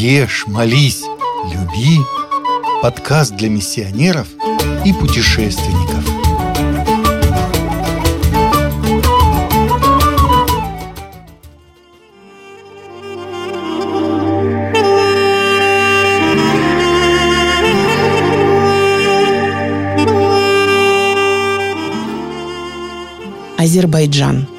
Ешь, 0.00 0.44
молись, 0.46 1.02
люби. 1.52 1.98
Подкаст 2.82 3.34
для 3.34 3.48
миссионеров 3.48 4.28
и 4.84 4.92
путешественников. 4.92 6.04
Азербайджан– 23.56 24.46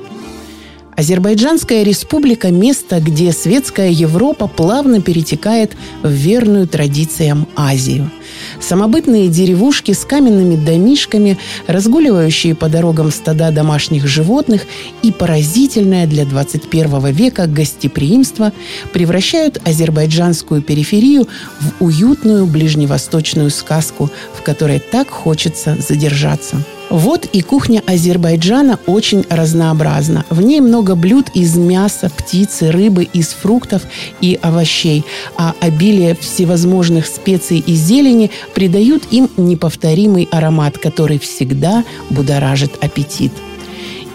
Азербайджанская 0.99 1.83
республика– 1.83 2.49
место, 2.51 2.99
где 2.99 3.31
светская 3.31 3.89
Европа 3.89 4.47
плавно 4.47 5.01
перетекает 5.01 5.71
в 6.03 6.09
верную 6.09 6.67
традициям 6.67 7.47
Азию. 7.55 8.11
Самобытные 8.59 9.29
деревушки 9.29 9.93
с 9.93 10.03
каменными 10.03 10.57
домишками, 10.57 11.37
разгуливающие 11.67 12.53
по 12.53 12.67
дорогам 12.67 13.11
стада 13.11 13.49
домашних 13.51 14.07
животных 14.07 14.63
и 15.01 15.13
поразительное 15.13 16.05
для 16.05 16.25
21 16.25 17.13
века 17.13 17.47
гостеприимство 17.47 18.51
превращают 18.91 19.61
азербайджанскую 19.65 20.61
периферию 20.61 21.29
в 21.61 21.81
уютную 21.81 22.45
ближневосточную 22.45 23.51
сказку, 23.51 24.11
в 24.33 24.41
которой 24.41 24.81
так 24.81 25.09
хочется 25.09 25.77
задержаться. 25.79 26.57
Вот 26.89 27.25
и 27.25 27.41
кухня 27.41 27.83
Азербайджана 27.85 28.79
очень 28.87 29.23
разнообразна. 29.29 30.25
В 30.29 30.41
ней 30.41 30.59
много 30.59 30.95
блюд 30.95 31.27
из 31.35 31.55
мяса, 31.55 32.09
птицы, 32.09 32.71
рыбы, 32.71 33.03
из 33.03 33.27
фруктов 33.27 33.83
и 34.21 34.39
овощей, 34.41 35.05
а 35.37 35.53
обилие 35.59 36.15
всевозможных 36.15 37.05
специй 37.05 37.59
и 37.59 37.75
зелени 37.75 38.31
придают 38.55 39.03
им 39.11 39.29
неповторимый 39.37 40.27
аромат, 40.31 40.79
который 40.79 41.19
всегда 41.19 41.83
будоражит 42.09 42.71
аппетит. 42.83 43.33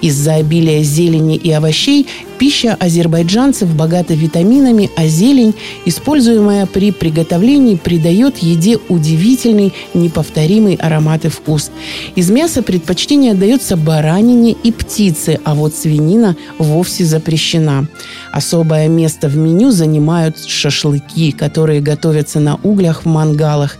Из-за 0.00 0.34
обилия 0.34 0.83
зелени 0.83 1.36
и 1.36 1.50
овощей 1.53 2.09
пища 2.39 2.77
азербайджанцев 2.79 3.75
богата 3.75 4.15
витаминами, 4.15 4.91
а 4.97 5.07
зелень, 5.07 5.55
используемая 5.85 6.67
при 6.67 6.91
приготовлении, 6.91 7.77
придает 7.77 8.39
еде 8.39 8.79
удивительный, 8.89 9.73
неповторимый 9.95 10.75
аромат 10.75 11.25
и 11.25 11.29
вкус. 11.29 11.71
Из 12.17 12.31
мяса 12.31 12.62
предпочтение 12.62 13.33
отдается 13.33 13.77
баранине 13.77 14.53
и 14.53 14.73
птице, 14.73 15.39
а 15.45 15.55
вот 15.55 15.75
свинина 15.75 16.37
вовсе 16.59 17.05
запрещена. 17.05 17.87
Особое 18.33 18.89
место 18.89 19.29
в 19.29 19.37
меню 19.37 19.71
занимают 19.71 20.39
шашлыки, 20.45 21.31
которые 21.31 21.81
готовятся 21.81 22.41
на 22.41 22.57
углях 22.57 23.03
в 23.03 23.07
мангалах. 23.07 23.77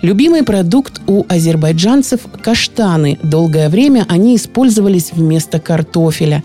Любимый 0.00 0.44
продукт 0.44 1.00
у 1.06 1.24
азербайджанцев– 1.28 2.20
каштаны. 2.42 3.18
Долгое 3.22 3.68
время 3.68 4.06
они 4.08 4.36
использовались 4.36 5.12
вместо 5.12 5.60
картофеля. 5.60 6.42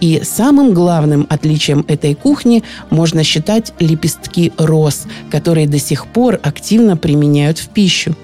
И 0.00 0.20
самым 0.22 0.74
главным 0.74 0.97
отличием 1.28 1.84
этой 1.88 2.14
кухни 2.14 2.62
можно 2.90 3.24
считать 3.24 3.72
лепестки 3.78 4.52
роз, 4.58 5.06
которые 5.30 5.66
до 5.66 5.78
сих 5.78 6.06
пор 6.06 6.40
активно 6.42 6.96
применяют 6.96 7.58
в 7.58 7.68
пищу. 7.68 8.14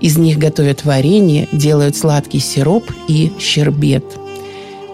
Из 0.00 0.18
них 0.18 0.38
готовят 0.38 0.84
варенье, 0.84 1.48
делают 1.52 1.96
сладкий 1.96 2.40
сироп 2.40 2.90
и 3.08 3.32
щербет– 3.38 4.04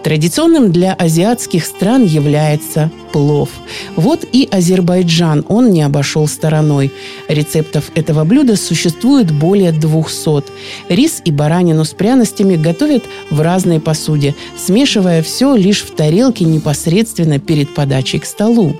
Традиционным 0.03 0.71
для 0.71 0.93
азиатских 0.93 1.63
стран 1.65 2.05
является 2.05 2.89
плов. 3.11 3.49
Вот 3.95 4.25
и 4.31 4.47
Азербайджан 4.51 5.45
он 5.47 5.71
не 5.71 5.83
обошел 5.83 6.27
стороной. 6.27 6.91
Рецептов 7.27 7.91
этого 7.93 8.23
блюда 8.23 8.55
существует 8.55 9.31
более 9.31 9.71
200. 9.71 10.43
Рис 10.89 11.21
и 11.23 11.31
баранину 11.31 11.85
с 11.85 11.93
пряностями 11.93 12.55
готовят 12.55 13.03
в 13.29 13.41
разной 13.41 13.79
посуде, 13.79 14.33
смешивая 14.57 15.21
все 15.21 15.55
лишь 15.55 15.83
в 15.83 15.91
тарелке 15.91 16.45
непосредственно 16.45 17.39
перед 17.39 17.73
подачей 17.73 18.19
к 18.19 18.25
столу. 18.25 18.75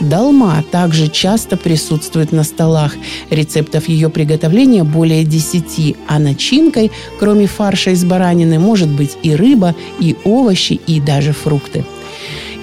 Долма 0.00 0.64
также 0.70 1.08
часто 1.08 1.56
присутствует 1.56 2.32
на 2.32 2.44
столах. 2.44 2.94
Рецептов 3.30 3.88
ее 3.88 4.08
приготовления 4.08 4.84
более 4.84 5.24
10, 5.24 5.96
а 6.08 6.18
начинкой, 6.18 6.90
кроме 7.18 7.46
фарша 7.46 7.90
из 7.90 8.04
баранины, 8.04 8.58
может 8.58 8.88
быть 8.88 9.16
и 9.22 9.34
рыба, 9.34 9.74
и 9.98 10.16
овощи, 10.24 10.80
и 10.86 11.00
даже 11.00 11.32
фрукты. 11.32 11.84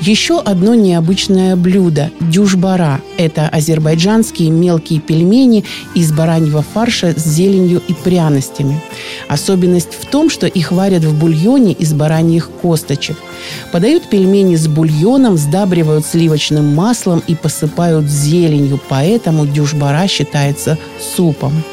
Еще 0.02 0.40
одно 0.40 0.76
необычное 0.76 1.56
блюдо– 1.56 2.12
дюшбара. 2.20 3.02
Это 3.18 3.50
азербайджанские 3.50 4.52
мелкие 4.52 5.00
пельмени 5.00 5.66
из 5.96 6.12
бараньего 6.12 6.62
фарша 6.62 7.14
с 7.18 7.26
зеленью 7.26 7.82
и 7.88 7.94
пряностями. 7.94 8.80
Особенность 9.28 9.94
в 10.00 10.06
том, 10.06 10.30
что 10.30 10.46
их 10.46 10.72
варят 10.72 11.04
в 11.04 11.20
бульоне 11.20 11.74
из 11.74 11.94
бараньих 11.94 12.50
косточек. 12.62 13.18
Подают 13.72 14.08
пельмени 14.10 14.56
с 14.56 14.68
бульоном, 14.68 15.36
сдабривают 15.36 16.06
сливочным 16.06 16.76
маслом 16.76 17.24
и 17.26 17.34
посыпают 17.34 18.06
зеленью, 18.06 18.80
поэтому 18.90 19.48
дюшбара 19.48 20.08
считается 20.08 20.78
супом. 21.16 21.64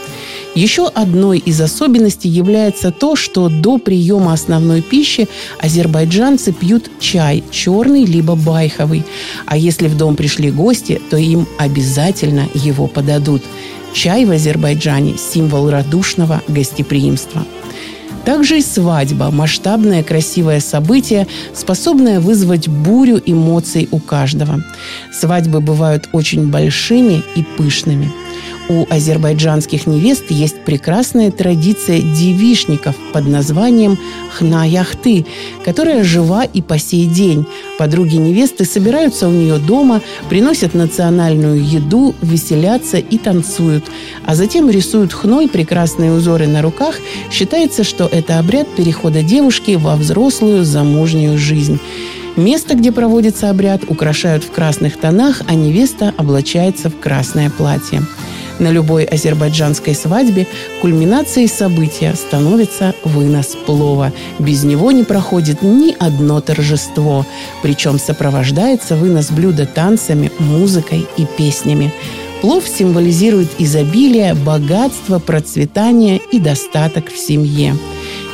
Еще 0.54 0.86
одной 0.86 1.38
из 1.38 1.60
особенностей 1.60 2.28
является 2.28 2.92
то, 2.92 3.16
что 3.16 3.48
до 3.48 3.78
приема 3.78 4.32
основной 4.32 4.82
пищи 4.82 5.28
азербайджанцы 5.60 6.52
пьют 6.52 6.90
чай, 7.00 7.42
черный 7.50 8.04
либо 8.04 8.36
байховый. 8.36 9.04
А 9.46 9.56
если 9.56 9.88
в 9.88 9.96
дом 9.96 10.14
пришли 10.14 10.52
гости, 10.52 11.00
то 11.10 11.16
им 11.16 11.48
обязательно 11.58 12.48
его 12.54 12.86
подадут. 12.86 13.42
Чай 13.92 14.24
в 14.24 14.30
Азербайджане– 14.30 15.16
символ 15.32 15.70
радушного 15.70 16.40
гостеприимства. 16.46 17.44
Также 18.24 18.58
и 18.58 18.62
свадьба– 18.62 19.30
масштабное 19.32 20.02
красивое 20.02 20.60
событие, 20.60 21.26
способное 21.52 22.20
вызвать 22.20 22.68
бурю 22.68 23.20
эмоций 23.24 23.88
у 23.90 23.98
каждого. 23.98 24.62
Свадьбы 25.12 25.60
бывают 25.60 26.08
очень 26.12 26.48
большими 26.48 27.22
и 27.34 27.42
пышными– 27.42 28.12
у 28.68 28.86
азербайджанских 28.88 29.86
невест 29.86 30.30
есть 30.30 30.64
прекрасная 30.64 31.30
традиция 31.30 32.00
девишников 32.00 32.96
под 33.12 33.26
названием 33.26 33.98
хна-яхты, 34.36 35.26
которая 35.64 36.04
жива 36.04 36.44
и 36.44 36.62
по 36.62 36.78
сей 36.78 37.06
день. 37.06 37.46
Подруги 37.78 38.16
невесты 38.16 38.64
собираются 38.64 39.28
у 39.28 39.30
нее 39.30 39.58
дома, 39.58 40.00
приносят 40.28 40.74
национальную 40.74 41.62
еду, 41.64 42.14
веселятся 42.22 42.98
и 42.98 43.18
танцуют, 43.18 43.84
а 44.24 44.34
затем 44.34 44.70
рисуют 44.70 45.12
хной 45.12 45.48
прекрасные 45.48 46.12
узоры 46.12 46.46
на 46.46 46.62
руках. 46.62 46.96
Считается, 47.30 47.84
что 47.84 48.06
это 48.06 48.38
обряд 48.38 48.68
перехода 48.74 49.22
девушки 49.22 49.72
во 49.72 49.96
взрослую 49.96 50.64
замужнюю 50.64 51.38
жизнь. 51.38 51.78
Место, 52.36 52.74
где 52.74 52.90
проводится 52.90 53.48
обряд, 53.48 53.82
украшают 53.88 54.42
в 54.42 54.50
красных 54.50 54.98
тонах, 54.98 55.42
а 55.46 55.54
невеста 55.54 56.12
облачается 56.16 56.90
в 56.90 56.98
красное 56.98 57.48
платье. 57.48 58.02
На 58.58 58.70
любой 58.70 59.04
азербайджанской 59.04 59.94
свадьбе 59.94 60.46
кульминацией 60.80 61.48
события 61.48 62.14
становится 62.14 62.94
вынос 63.02 63.56
плова. 63.66 64.12
Без 64.38 64.62
него 64.62 64.92
не 64.92 65.02
проходит 65.02 65.62
ни 65.62 65.94
одно 65.98 66.40
торжество. 66.40 67.26
Причем 67.62 67.98
сопровождается 67.98 68.94
вынос 68.94 69.30
блюда 69.30 69.66
танцами, 69.66 70.30
музыкой 70.38 71.06
и 71.16 71.26
песнями. 71.36 71.92
Плов 72.42 72.64
символизирует 72.68 73.48
изобилие, 73.58 74.34
богатство, 74.34 75.18
процветание 75.18 76.20
и 76.30 76.38
достаток 76.38 77.10
в 77.10 77.18
семье. 77.18 77.74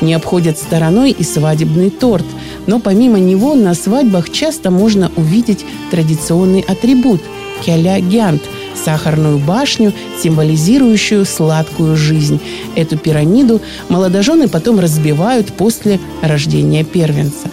Не 0.00 0.14
обходят 0.14 0.58
стороной 0.58 1.12
и 1.12 1.22
свадебный 1.22 1.90
торт, 1.90 2.26
но 2.66 2.80
помимо 2.80 3.18
него 3.18 3.54
на 3.54 3.74
свадьбах 3.74 4.30
часто 4.30 4.70
можно 4.70 5.10
увидеть 5.16 5.64
традиционный 5.90 6.60
атрибут– 6.60 7.22
кяля-гянт– 7.64 8.42
сахарную 8.74 9.38
башню, 9.38 9.92
символизирующую 10.22 11.24
сладкую 11.24 11.96
жизнь. 11.96 12.40
Эту 12.76 12.96
пирамиду 12.96 13.60
молодожены 13.88 14.48
потом 14.48 14.80
разбивают 14.80 15.52
после 15.52 16.00
рождения 16.22 16.84
первенца. 16.84 17.48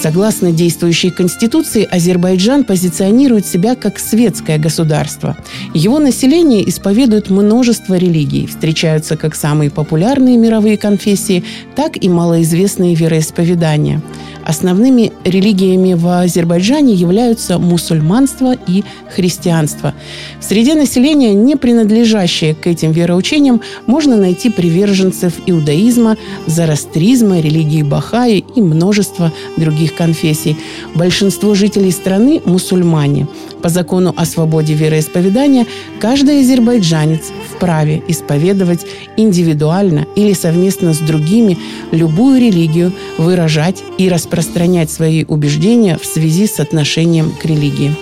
Согласно 0.00 0.50
действующей 0.50 1.10
конституции, 1.10 1.86
Азербайджан 1.90 2.64
позиционирует 2.64 3.44
себя 3.44 3.74
как 3.74 3.98
светское 3.98 4.56
государство. 4.56 5.36
Его 5.74 5.98
население 5.98 6.66
исповедует 6.66 7.28
множество 7.28 7.96
религий. 7.96 8.46
Встречаются 8.46 9.18
как 9.18 9.34
самые 9.34 9.70
популярные 9.70 10.38
мировые 10.38 10.78
конфессии, 10.78 11.44
так 11.76 12.02
и 12.02 12.08
малоизвестные 12.08 12.94
вероисповедания– 12.94 14.00
Основными 14.44 15.12
религиями 15.24 15.94
в 15.94 16.08
Азербайджане 16.08 16.94
являются 16.94 17.58
мусульманство 17.58 18.56
и 18.66 18.84
христианство. 19.14 19.94
В 20.40 20.44
среде 20.44 20.74
населения, 20.74 21.34
не 21.34 21.56
принадлежащее 21.56 22.54
к 22.54 22.66
этим 22.66 22.92
вероучениям, 22.92 23.60
можно 23.86 24.16
найти 24.16 24.50
приверженцев 24.50 25.34
иудаизма, 25.46 26.16
зарастризма, 26.46 27.40
религии 27.40 27.82
Бахаи 27.82 28.44
и 28.56 28.60
множество 28.60 29.32
других 29.56 29.89
конфессий. 29.92 30.56
Большинство 30.94 31.54
жителей 31.54 31.92
страны– 31.92 32.40
мусульмане. 32.44 33.26
По 33.62 33.68
закону 33.68 34.14
о 34.16 34.24
свободе 34.24 34.74
вероисповедания 34.74 35.66
каждый 36.00 36.40
азербайджанец 36.40 37.30
вправе 37.54 38.02
исповедовать 38.08 38.86
индивидуально 39.16 40.06
или 40.16 40.32
совместно 40.32 40.94
с 40.94 40.98
другими 40.98 41.58
любую 41.92 42.40
религию, 42.40 42.92
выражать 43.18 43.82
и 43.98 44.08
распространять 44.08 44.90
свои 44.90 45.24
убеждения 45.26 45.98
в 46.00 46.06
связи 46.06 46.46
с 46.46 46.58
отношением 46.58 47.32
к 47.32 47.44
религии. 47.44 47.94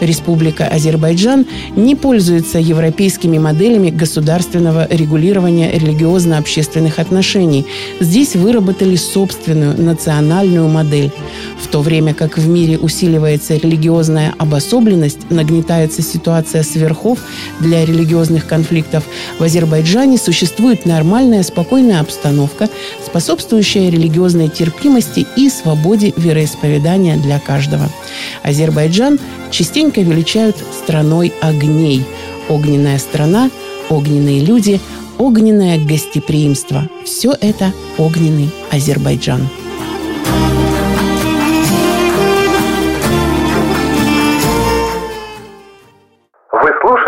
Республика 0.00 0.66
Азербайджан 0.66 1.46
не 1.76 1.94
пользуется 1.94 2.58
европейскими 2.58 3.38
моделями 3.38 3.90
государственного 3.90 4.86
регулирования 4.90 5.70
религиозно-общественных 5.72 6.98
отношений. 6.98 7.66
Здесь 8.00 8.34
выработали 8.34 8.96
собственную 8.96 9.80
национальную 9.80 10.68
модель. 10.68 11.10
В 11.60 11.68
то 11.68 11.82
время 11.82 12.14
как 12.14 12.36
в 12.36 12.48
мире 12.48 12.78
усиливается 12.78 13.54
религиозная 13.54 14.34
обособленность, 14.38 15.01
нагнетается 15.30 16.02
ситуация 16.02 16.62
сверхов 16.62 17.18
для 17.60 17.84
религиозных 17.84 18.46
конфликтов, 18.46 19.04
в 19.38 19.42
Азербайджане 19.42 20.18
существует 20.18 20.86
нормальная, 20.86 21.42
спокойная 21.42 22.00
обстановка, 22.00 22.68
способствующая 23.04 23.90
религиозной 23.90 24.48
терпимости 24.48 25.26
и 25.36 25.48
свободе 25.48 26.12
вероисповедания 26.16 27.16
для 27.16 27.38
каждого. 27.38 27.88
Азербайджан 28.42 29.18
частенько 29.50 30.00
величают 30.00 30.56
страной 30.82 31.32
огней. 31.40 32.04
Огненная 32.48 32.98
страна, 32.98 33.50
огненные 33.88 34.40
люди, 34.40 34.80
огненное 35.18 35.78
гостеприимство. 35.78 36.88
Все 37.04 37.34
это 37.40 37.72
огненный 37.98 38.50
Азербайджан. 38.70 39.48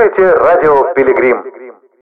Вы 0.04 0.10
слушаете 0.10 0.36
радио 0.38 0.92
«Пилигрим». 0.92 1.63